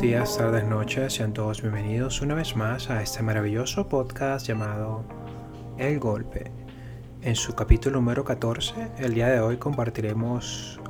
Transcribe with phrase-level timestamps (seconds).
[0.00, 5.04] días, tardes, noches, sean todos bienvenidos una vez más a este maravilloso podcast llamado
[5.76, 6.50] El Golpe.
[7.20, 10.80] En su capítulo número 14, el día de hoy compartiremos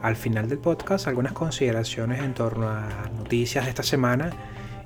[0.00, 4.30] al final del podcast algunas consideraciones en torno a noticias de esta semana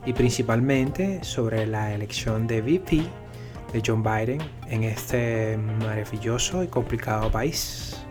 [0.07, 3.03] y principalmente sobre la elección de VP
[3.75, 8.06] de John Biden en este maravilloso y complicado país.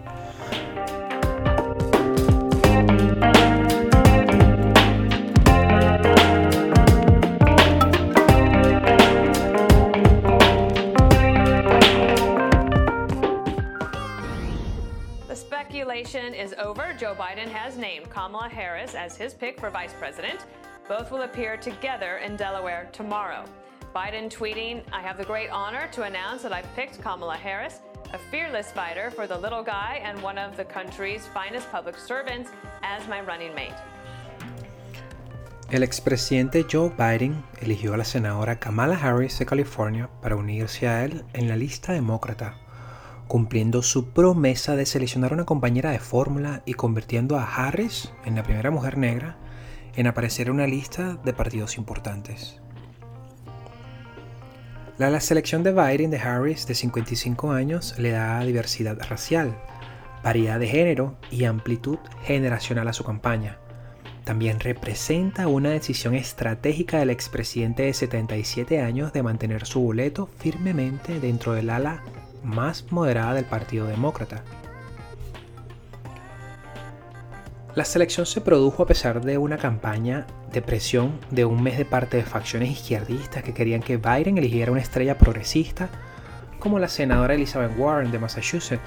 [19.00, 20.40] As his pick for vice president.
[20.88, 23.46] Both will appear together in Delaware tomorrow.
[23.96, 27.80] Biden tweeting, I have the great honor to announce that I've picked Kamala Harris,
[28.14, 32.52] a fearless fighter for the little guy and one of the country's finest public servants,
[32.84, 33.80] as my running mate.
[35.72, 41.06] El expresidente Joe Biden eligió a la senadora Kamala Harris de California para unirse a
[41.06, 42.56] él en la lista demócrata
[43.30, 48.42] cumpliendo su promesa de seleccionar una compañera de fórmula y convirtiendo a Harris en la
[48.42, 49.38] primera mujer negra
[49.96, 52.60] en aparecer en una lista de partidos importantes.
[54.98, 59.56] La, selección de Biden de Harris de 55 años le da diversidad racial,
[60.24, 63.60] variedad de género y amplitud generacional a su campaña.
[64.24, 71.20] También representa una decisión estratégica del expresidente de 77 años de mantener su boleto firmemente
[71.20, 72.04] dentro del ala
[72.44, 74.44] más moderada del Partido Demócrata.
[77.76, 81.86] La selección se produjo a pesar de una campaña de presión de un mes de
[81.86, 85.90] parte de facciones izquierdistas que querían que Biden eligiera una estrella progresista
[86.60, 88.82] como la senadora Elizabeth Warren de Massachusetts.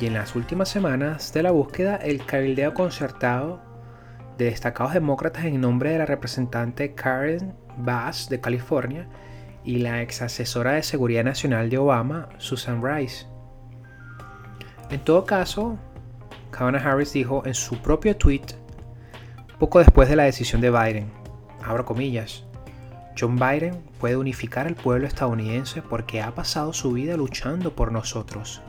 [0.00, 3.60] Y en las últimas semanas de la búsqueda, el cabildeo concertado
[4.38, 9.06] de destacados demócratas en nombre de la representante Karen Bass de California
[9.64, 13.26] y la ex asesora de seguridad nacional de Obama, Susan Rice.
[14.90, 15.78] En todo caso,
[16.50, 18.46] Kamala Harris dijo en su propio tweet,
[19.58, 21.10] poco después de la decisión de Biden,
[21.62, 22.44] abro comillas,
[23.18, 28.62] John Biden puede unificar al pueblo estadounidense porque ha pasado su vida luchando por nosotros.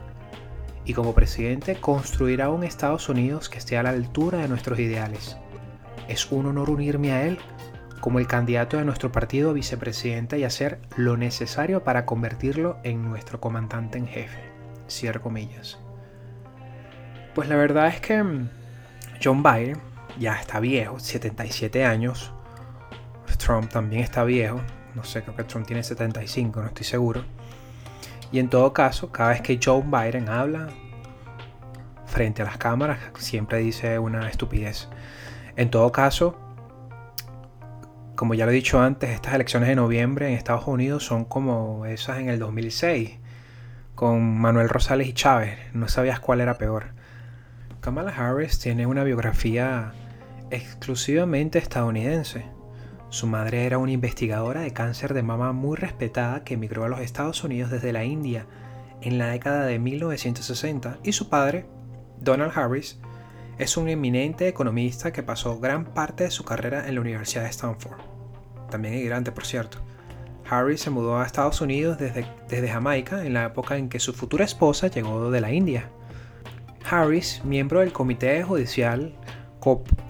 [0.84, 5.38] Y como presidente construirá un Estados Unidos que esté a la altura de nuestros ideales.
[6.08, 7.38] Es un honor unirme a él
[8.02, 13.04] como el candidato de nuestro partido a vicepresidenta y hacer lo necesario para convertirlo en
[13.04, 14.42] nuestro comandante en jefe.
[14.90, 15.80] Cierro comillas.
[17.36, 18.50] Pues la verdad es que mm,
[19.24, 19.78] John Biden
[20.20, 22.34] ya está viejo, 77 años.
[23.38, 24.60] Trump también está viejo.
[24.96, 27.24] No sé, creo que Trump tiene 75, no estoy seguro.
[28.32, 30.70] Y en todo caso, cada vez que Joe Biden habla
[32.08, 34.90] frente a las cámaras, siempre dice una estupidez.
[35.56, 36.51] En todo caso,
[38.22, 41.88] como ya lo he dicho antes, estas elecciones de noviembre en Estados Unidos son como
[41.88, 43.18] esas en el 2006,
[43.96, 45.58] con Manuel Rosales y Chávez.
[45.74, 46.92] No sabías cuál era peor.
[47.80, 49.94] Kamala Harris tiene una biografía
[50.52, 52.46] exclusivamente estadounidense.
[53.10, 57.00] Su madre era una investigadora de cáncer de mama muy respetada que emigró a los
[57.00, 58.46] Estados Unidos desde la India
[59.02, 61.66] en la década de 1960 y su padre,
[62.20, 63.00] Donald Harris,
[63.58, 67.50] es un eminente economista que pasó gran parte de su carrera en la Universidad de
[67.50, 68.11] Stanford
[68.72, 69.78] también inmigrante por cierto.
[70.50, 74.14] Harry se mudó a Estados Unidos desde, desde Jamaica en la época en que su
[74.14, 75.90] futura esposa llegó de la India.
[76.90, 79.14] Harris, miembro del Comité Judicial,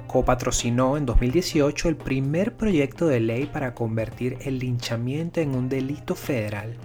[0.08, 6.16] copatrocinó en 2018 el primer proyecto de ley para convertir el linchamiento en un delito
[6.16, 6.76] federal.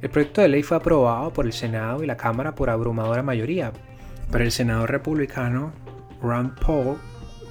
[0.00, 3.72] El proyecto de ley fue aprobado por el Senado y la Cámara por abrumadora mayoría,
[4.30, 5.72] pero el senador republicano
[6.22, 6.98] Ron Paul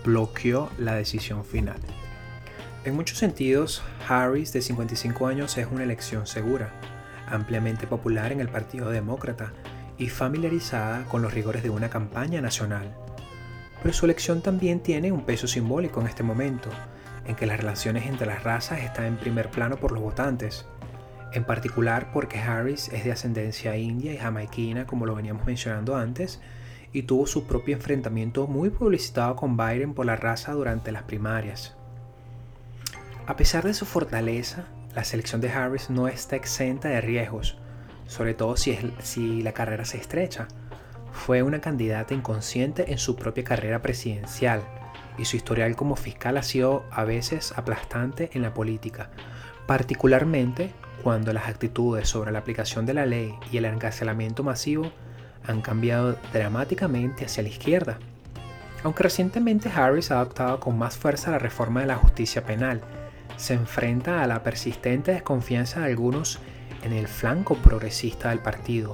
[0.03, 1.79] bloqueó la decisión final.
[2.87, 6.71] En muchos sentidos, Harris, de 55 años, es una elección segura,
[7.27, 9.51] ampliamente popular en el Partido Demócrata
[9.97, 12.95] y familiarizada con los rigores de una campaña nacional.
[13.81, 16.69] Pero su elección también tiene un peso simbólico en este momento,
[17.25, 20.65] en que las relaciones entre las razas están en primer plano por los votantes,
[21.33, 26.39] en particular porque Harris es de ascendencia india y jamaiquina, como lo veníamos mencionando antes,
[26.93, 31.76] y tuvo su propio enfrentamiento muy publicitado con Biden por la raza durante las primarias.
[33.27, 34.63] A pesar de su fortaleza,
[34.95, 37.57] la selección de Harris no está exenta de riesgos,
[38.07, 40.47] sobre todo si, la carrera se estrecha.
[41.11, 44.61] Fue una candidata inconsciente en su propia carrera presidencial
[45.17, 49.09] y su historial como fiscal ha sido a veces aplastante en la política,
[49.65, 50.71] particularmente
[51.03, 54.89] cuando las actitudes sobre la aplicación de la ley y el encarcelamiento masivo
[55.45, 57.99] han cambiado dramáticamente hacia la izquierda.
[58.85, 62.81] Aunque recientemente Harris ha adoptado con más fuerza la reforma de la justicia penal,
[63.37, 66.39] se enfrenta a la persistente desconfianza de algunos
[66.83, 68.93] en el flanco progresista del partido,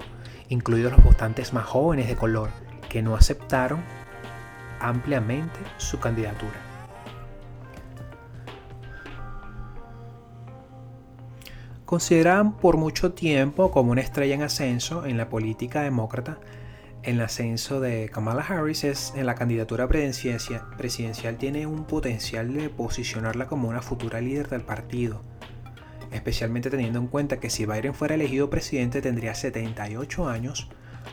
[0.49, 2.49] incluidos los votantes más jóvenes de color,
[2.89, 3.81] que no aceptaron
[4.79, 6.59] ampliamente su candidatura.
[11.85, 16.37] Consideraban por mucho tiempo como una estrella en ascenso en la política demócrata,
[17.03, 23.47] el ascenso de Kamala Harris es, en la candidatura presidencial, tiene un potencial de posicionarla
[23.47, 25.21] como una futura líder del partido,
[26.11, 30.69] especialmente teniendo en cuenta que si Biden fuera elegido presidente tendría 78 años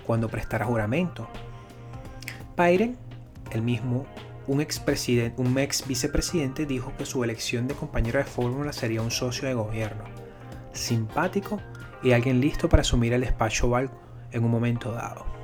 [0.06, 1.28] cuando prestara juramento.
[2.56, 2.96] Biden,
[3.50, 4.06] el mismo,
[4.46, 4.80] un ex,
[5.36, 9.54] un ex vicepresidente, dijo que su elección de compañero de fórmula sería un socio de
[9.54, 10.04] gobierno,
[10.72, 11.60] simpático
[12.00, 13.90] y alguien listo para asumir el despacho Oval
[14.30, 15.39] en un momento dado.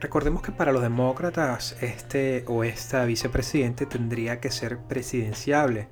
[0.00, 5.88] Recordemos que para los demócratas este o esta vicepresidente tendría que ser presidenciable,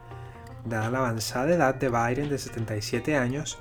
[0.64, 3.58] dada la avanzada edad de Biden de 77 años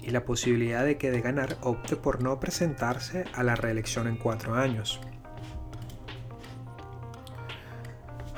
[0.00, 4.16] y la posibilidad de que de ganar opte por no presentarse a la reelección en
[4.16, 5.00] cuatro años.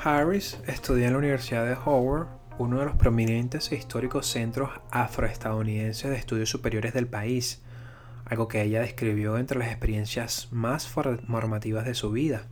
[0.03, 2.29] Harris estudió en la Universidad de Howard,
[2.59, 7.63] uno de los prominentes e históricos centros afroestadounidenses de estudios superiores del país,
[8.27, 12.43] algo que ella describió entre las experiencias más formativas de su vida.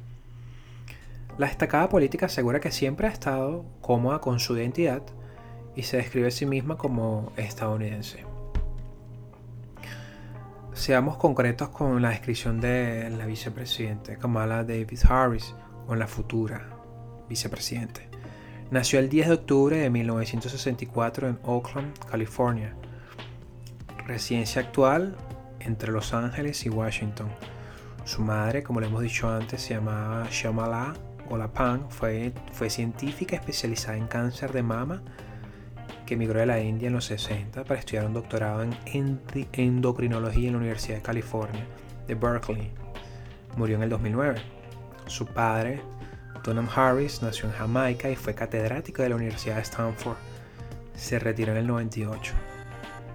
[1.37, 5.03] La destacada política asegura que siempre ha estado cómoda con su identidad
[5.75, 8.25] y se describe a sí misma como estadounidense.
[10.73, 15.55] Seamos concretos con la descripción de la vicepresidente Kamala Davis Harris
[15.89, 16.69] o la futura
[17.29, 18.09] vicepresidente.
[18.71, 22.75] Nació el 10 de octubre de 1964 en Oakland, California.
[24.07, 25.17] Residencia actual
[25.65, 27.29] entre Los Ángeles y Washington.
[28.05, 30.95] Su madre, como le hemos dicho antes, se llamaba Shamala
[31.31, 35.03] Olapan, fue, fue científica especializada en cáncer de mama
[36.07, 39.21] que emigró de la India en los 60 para estudiar un doctorado en
[39.53, 41.67] endocrinología en la Universidad de California
[42.07, 42.71] de Berkeley.
[43.57, 44.43] Murió en el 2009.
[45.07, 45.81] Su padre,
[46.43, 50.17] Donham Harris, nació en Jamaica y fue catedrático de la Universidad de Stanford.
[50.95, 52.35] Se retiró en el 98.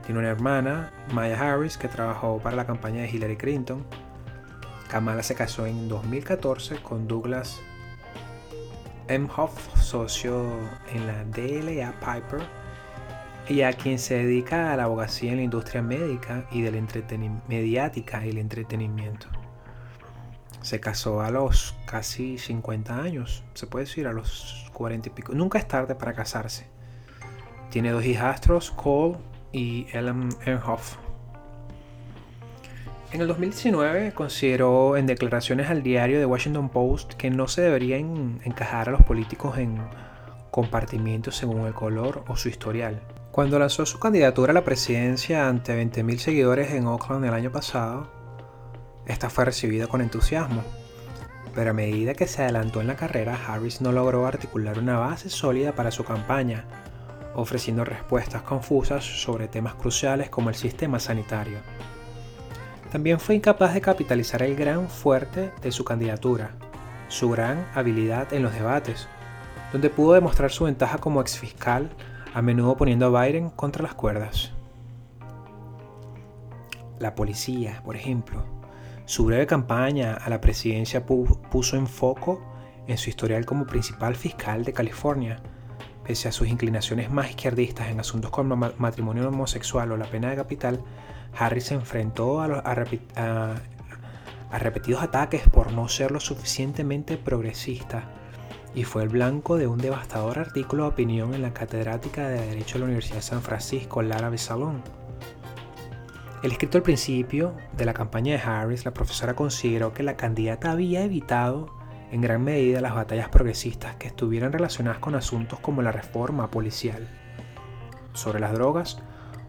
[0.10, 3.86] Tiene una hermana, Maya Harris, que trabajó para la campaña de Hillary Clinton.
[4.90, 7.62] Kamala se casó en 2014 con Douglas
[9.08, 10.48] Emhoff, socio
[10.92, 12.42] en la DLA Piper,
[13.50, 16.84] y a quien se dedica a la abogacía en la industria médica y del
[17.48, 19.28] mediática y el entretenimiento.
[20.64, 25.36] Se casó a los casi 50 años, se puede decir a los 40 y pico.
[25.36, 26.66] Nunca es tarde para casarse.
[27.70, 29.20] Tiene dos hijastros, Cole
[29.52, 30.98] y Ellen Ehrhoff.
[33.12, 38.40] En el 2019 consideró en declaraciones al diario The Washington Post que no se deberían
[38.44, 39.80] encajar a los políticos en
[40.52, 43.02] compartimientos según el color o su historial.
[43.32, 48.08] Cuando lanzó su candidatura a la presidencia ante 20.000 seguidores en Oakland el año pasado,
[49.08, 50.64] esta fue recibida con entusiasmo.
[51.56, 55.32] Pero a medida que se adelantó en la carrera, Harris no logró articular una base
[55.32, 56.66] sólida para su campaña
[57.40, 61.60] ofreciendo respuestas confusas sobre temas cruciales como el sistema sanitario.
[62.92, 66.52] También fue incapaz de capitalizar el gran fuerte de su candidatura,
[67.08, 69.08] su gran habilidad en los debates,
[69.72, 71.90] donde pudo demostrar su ventaja como exfiscal,
[72.34, 74.52] a menudo poniendo a Biden contra las cuerdas.
[77.00, 78.44] La policía, por ejemplo,
[79.06, 82.42] su breve campaña a la presidencia puso en foco
[82.88, 85.42] en su historial como principal fiscal de California,
[86.10, 90.38] Pese a sus inclinaciones más izquierdistas en asuntos como matrimonio homosexual o la pena de
[90.38, 90.82] capital,
[91.38, 92.76] Harris se enfrentó a,
[94.58, 98.06] repetidos ataques por no ser lo suficientemente progresista
[98.74, 102.74] y fue el blanco de un devastador artículo de opinión en la catedrática de Derecho
[102.74, 104.82] de la Universidad de San Francisco, Lara Besalón.
[106.42, 110.72] El escrito al principio de la campaña de Harris, la profesora consideró que la candidata
[110.72, 111.78] había evitado
[112.12, 117.08] en gran medida las batallas progresistas que estuvieran relacionadas con asuntos como la reforma policial,
[118.14, 119.00] sobre las drogas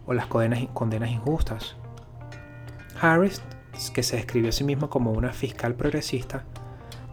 [0.05, 1.75] o las condenas, injustas.
[2.99, 3.41] Harris,
[3.93, 6.43] que se describió a sí mismo como una fiscal progresista,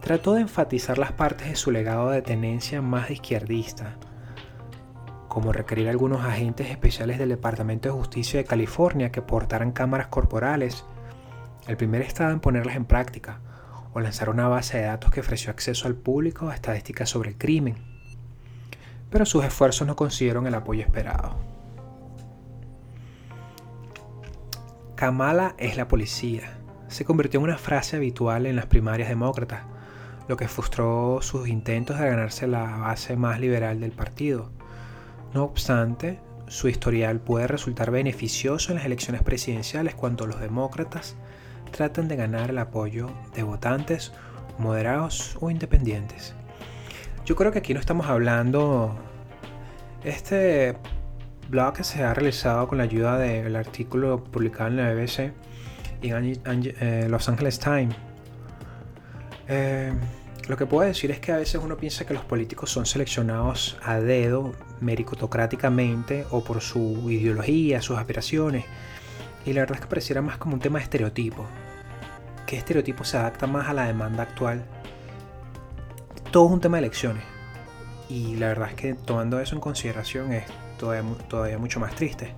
[0.01, 3.97] trató de enfatizar las partes de su legado de tenencia más izquierdista,
[5.29, 10.09] como requerir a algunos agentes especiales del Departamento de Justicia de California que portaran cámaras
[10.09, 10.85] corporales,
[11.67, 13.41] el primer estado en ponerlas en práctica,
[13.99, 17.37] o lanzar una base de datos que ofreció acceso al público a estadísticas sobre el
[17.37, 17.77] crimen.
[19.11, 21.37] Pero sus esfuerzos no consiguieron el apoyo esperado.
[24.95, 26.55] Kamala es la policía.
[26.89, 29.61] se convirtió en una frase habitual en las primarias demócratas,
[30.27, 34.51] lo que frustró sus intentos de ganarse la base más liberal del partido.
[35.35, 41.15] No obstante, su historial puede resultar beneficioso en las elecciones presidenciales cuando los demócratas
[41.71, 44.13] tratan de ganar el apoyo de votantes
[44.59, 46.35] moderados o independientes.
[47.25, 48.97] Yo creo que aquí no estamos hablando...
[50.05, 50.77] Este
[51.49, 55.33] blog se ha realizado con la ayuda del artículo publicado en la BBC
[56.03, 57.97] y en eh, Los Angeles Times.
[59.49, 59.93] Eh,
[60.49, 63.77] lo que puedo decir es que a veces uno piensa que los políticos son seleccionados
[63.83, 68.65] a dedo, meritocráticamente, o por su ideología, sus aspiraciones.
[69.49, 71.47] Y la verdad es que pareciera más como un tema de estereotipo.
[72.47, 74.67] ¿Qué estereotipo se adapta más a la demanda actual?
[76.31, 77.25] Todo es un tema de elecciones.
[78.11, 80.45] Y la verdad es que tomando eso en consideración es
[80.79, 82.35] todavía, todavía mucho más triste.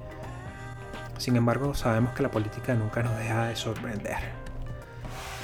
[1.19, 4.41] Sin embargo, sabemos que la política nunca nos deja de sorprender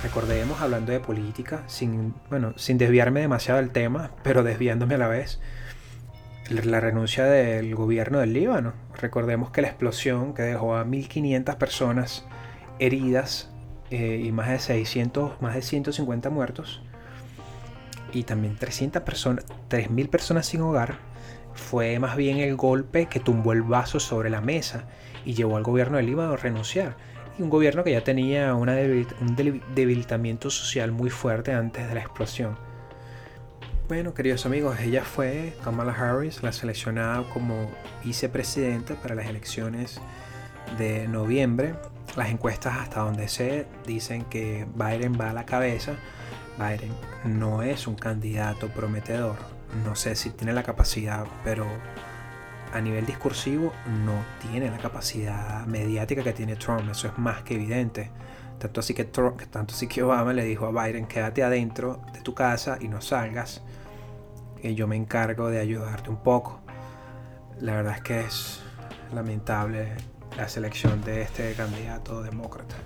[0.03, 5.09] recordemos, hablando de política, sin, bueno, sin desviarme demasiado del tema, pero desviándome a la
[5.09, 5.41] vez,
[6.51, 8.75] la renuncia del gobierno del Líbano.
[9.01, 12.25] Recordemos que la explosión que dejó a 1.500 personas
[12.79, 13.51] heridas
[13.91, 16.83] eh, y más de 600, más de 150 muertos,
[18.13, 20.99] y también 300 personas, 3.000 personas sin hogar,
[21.55, 24.85] fue más bien el golpe que tumbó el vaso sobre la mesa
[25.25, 26.97] y llevó al gobierno del Líbano a renunciar
[27.39, 28.67] un gobierno que ya tenía un
[29.75, 32.57] debilitamiento social muy fuerte antes de la explosión.
[33.89, 37.71] Bueno, queridos amigos, ella fue Kamala Harris, la seleccionada como
[38.05, 40.01] vicepresidenta para las elecciones
[40.77, 41.77] de noviembre.
[42.17, 45.95] Las encuestas hasta donde sé dicen que Biden va a la cabeza.
[46.59, 46.93] Biden
[47.27, 49.37] no es un candidato prometedor.
[49.85, 51.65] No sé si tiene la capacidad, pero
[52.73, 53.73] a nivel discursivo
[54.05, 58.11] no tiene la capacidad mediática que tiene Trump, eso es más que evidente.
[58.59, 62.35] Tanto así que, tanto así que Obama le dijo a Biden, quédate adentro de tu
[62.35, 63.63] casa y no salgas,
[64.61, 66.61] que yo me encargo de ayudarte un poco.
[67.61, 68.63] La verdad es que es
[69.15, 69.95] lamentable
[70.37, 72.77] la selección de este candidato demócrata.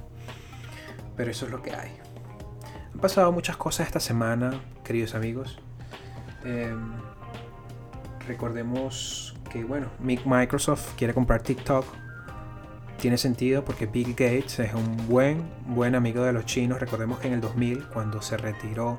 [1.16, 1.90] Pero eso es lo que hay.
[2.94, 5.58] Han pasado muchas cosas esta semana, queridos amigos.
[6.44, 6.92] Em,
[8.26, 11.84] recordemos que bueno, Microsoft quiere comprar TikTok.
[13.00, 16.80] Tiene sentido porque Bill Gates es un buen, buen amigo de los chinos.
[16.80, 18.98] Recordemos que en el 2000, cuando se retiró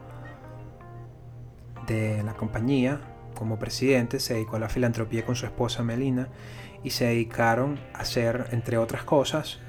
[1.85, 2.99] de la compañía
[3.35, 6.29] como presidente, se dedicó a la filantropía con su esposa Melina
[6.83, 9.59] y se dedicaron a hacer, entre otras cosas,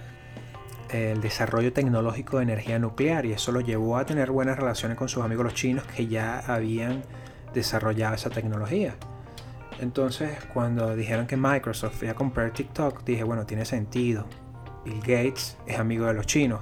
[0.89, 5.11] el desarrollo tecnológico de energía nuclear y eso lo llevó a tener buenas relaciones con
[5.11, 7.03] sus amigos los chinos que ya habían
[7.53, 8.95] desarrollado esa tecnología.
[9.83, 14.27] Entonces, cuando dijeron que Microsoft iba a comprar TikTok, dije, bueno, tiene sentido.
[14.85, 16.61] Bill Gates es amigo de los chinos.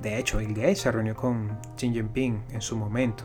[0.00, 3.24] De hecho, Bill Gates se reunió con Xi Jinping en su momento.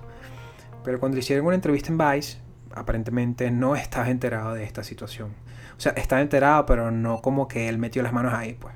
[0.84, 2.40] Pero cuando hicieron una entrevista en Vice,
[2.74, 5.36] aparentemente no estaba enterado de esta situación.
[5.78, 8.74] O sea, estaba enterado, pero no como que él metió las manos ahí, pues.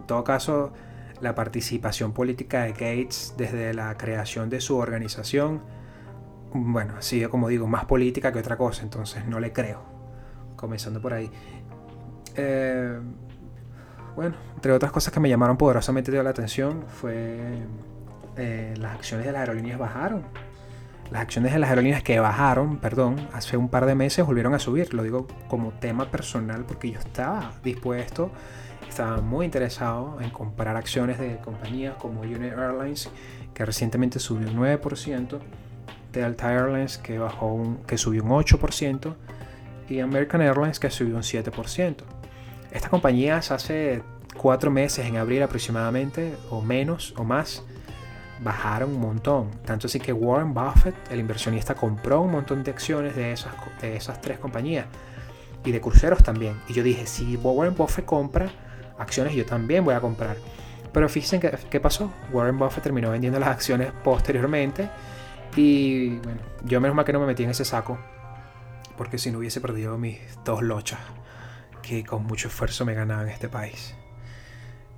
[0.00, 0.72] En todo caso,
[1.20, 5.62] la participación política de Gates desde la creación de su organización
[6.54, 9.82] bueno, sigue como digo, más política que otra cosa, entonces no le creo.
[10.56, 11.30] Comenzando por ahí.
[12.36, 12.98] Eh,
[14.14, 17.58] bueno, entre otras cosas que me llamaron poderosamente la atención fue
[18.36, 20.24] eh, las acciones de las aerolíneas bajaron.
[21.10, 24.58] Las acciones de las aerolíneas que bajaron, perdón, hace un par de meses volvieron a
[24.58, 24.94] subir.
[24.94, 28.30] Lo digo como tema personal porque yo estaba dispuesto,
[28.88, 33.10] estaba muy interesado en comprar acciones de compañías como United Airlines,
[33.52, 35.38] que recientemente subió un 9%.
[36.12, 39.14] Delta Airlines que, bajó un, que subió un 8%
[39.88, 41.96] y American Airlines que subió un 7%.
[42.70, 44.02] Estas compañías hace
[44.36, 47.62] cuatro meses, en abril aproximadamente, o menos o más,
[48.42, 49.50] bajaron un montón.
[49.64, 53.96] Tanto así que Warren Buffett, el inversionista, compró un montón de acciones de esas, de
[53.96, 54.86] esas tres compañías
[55.64, 56.56] y de cruceros también.
[56.68, 58.50] Y yo dije, si Warren Buffett compra
[58.98, 60.36] acciones, yo también voy a comprar.
[60.92, 61.40] Pero fíjense
[61.70, 62.12] qué pasó.
[62.32, 64.90] Warren Buffett terminó vendiendo las acciones posteriormente
[65.56, 67.98] y bueno, yo menos mal que no me metí en ese saco,
[68.96, 71.00] porque si no hubiese perdido mis dos lochas
[71.82, 73.94] que con mucho esfuerzo me ganaban en este país.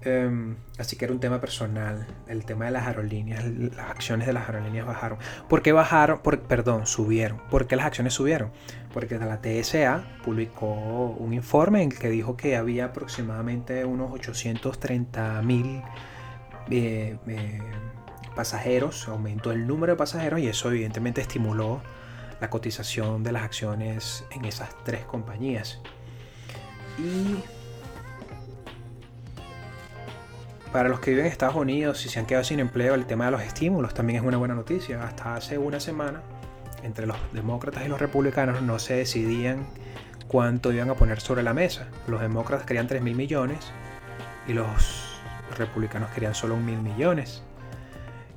[0.02, 4.34] Em, así que era un tema personal, el tema de las aerolíneas, las acciones de
[4.34, 5.18] las aerolíneas bajaron.
[5.48, 6.18] ¿Por qué bajaron?
[6.18, 7.38] Por, perdón, subieron.
[7.50, 8.52] ¿Por qué las acciones subieron?
[8.92, 10.66] Porque la TSA publicó
[11.18, 15.82] un informe en el que dijo que había aproximadamente unos 830 mil
[16.70, 17.58] eh, eh,
[18.34, 21.80] pasajeros, aumentó el número de pasajeros y eso evidentemente estimuló
[22.40, 25.80] la cotización de las acciones en esas tres compañías.
[26.98, 27.36] Y
[30.72, 33.26] para los que viven en Estados Unidos y se han quedado sin empleo, el tema
[33.26, 35.04] de los estímulos también es una buena noticia.
[35.04, 36.20] Hasta hace una semana,
[36.82, 39.66] entre los demócratas y los republicanos no se decidían
[40.28, 41.86] cuánto iban a poner sobre la mesa.
[42.06, 43.58] Los demócratas querían 3 mil millones
[44.46, 45.20] y los
[45.56, 47.42] republicanos querían solo un mil millones.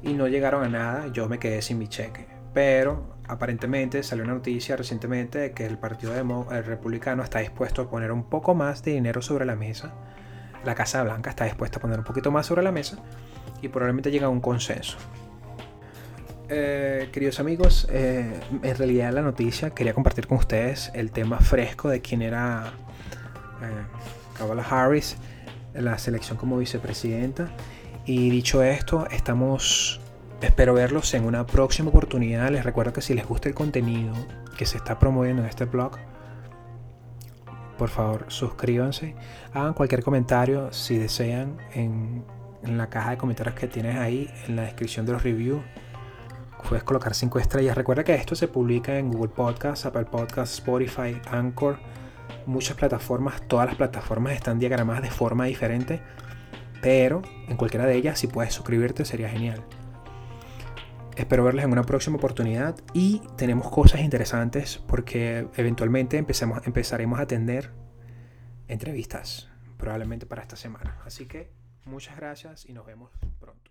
[0.08, 2.28] Y no llegaron a nada, yo me quedé sin mi cheque.
[2.54, 6.14] Pero aparentemente salió una noticia recientemente de que el Partido
[6.64, 9.94] Republicano está dispuesto a poner un poco más de dinero sobre la mesa.
[10.64, 12.98] La Casa Blanca está dispuesta a poner un poquito más sobre la mesa
[13.62, 14.98] y probablemente llega a un consenso.
[16.48, 21.90] Eh, queridos amigos, eh, en realidad la noticia quería compartir con ustedes el tema fresco
[21.90, 22.72] de quién era
[23.62, 25.18] eh, Kamala Harris,
[25.74, 27.50] la selección como vicepresidenta.
[28.08, 30.00] Y dicho esto, estamos
[30.42, 32.52] Espero verlos en una próxima oportunidad.
[32.52, 34.14] Les recuerdo que si les gusta el contenido
[34.56, 35.98] que se está promoviendo en este blog,
[37.76, 39.16] por favor suscríbanse.
[39.54, 42.24] Hagan cualquier comentario si desean en,
[42.62, 45.64] la caja de comentarios que tienes ahí en la descripción de los reviews.
[46.70, 47.76] Puedes colocar 5 estrellas.
[47.76, 51.80] Recuerda que esto se publica en Google Podcasts, Apple Podcasts, Spotify, Anchor,
[52.46, 53.42] muchas plataformas.
[53.48, 56.02] Todas las plataformas están diagramadas de forma diferente.
[56.88, 59.62] Pero en cualquiera de ellas, si puedes suscribirte, sería genial.
[61.18, 67.74] Espero verles en una próxima oportunidad y tenemos cosas interesantes porque eventualmente empezaremos a atender
[68.70, 70.98] entrevistas, probablemente para esta semana.
[71.04, 71.52] Así que
[71.84, 73.67] muchas gracias y nos vemos pronto.